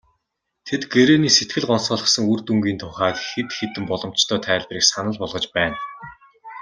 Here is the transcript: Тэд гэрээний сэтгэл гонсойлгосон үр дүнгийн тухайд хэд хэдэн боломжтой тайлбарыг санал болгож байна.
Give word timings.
Тэд 0.67 0.81
гэрээний 0.93 1.33
сэтгэл 1.37 1.65
гонсойлгосон 1.69 2.23
үр 2.31 2.39
дүнгийн 2.47 2.79
тухайд 2.83 3.17
хэд 3.29 3.49
хэдэн 3.57 3.85
боломжтой 3.89 4.39
тайлбарыг 4.45 4.83
санал 4.87 5.15
болгож 5.21 5.45
байна. 5.55 5.77